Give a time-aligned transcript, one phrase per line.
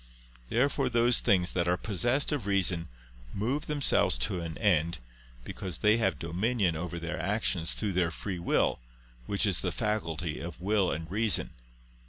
[0.49, 2.87] Therefore those things that are possessed of reason,
[3.35, 4.97] move themselves to an end;
[5.43, 8.79] because they have dominion over their actions through their free will,
[9.27, 11.51] which is the "faculty of will and reason."